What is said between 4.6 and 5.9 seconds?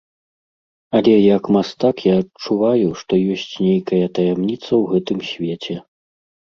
ў гэтым свеце.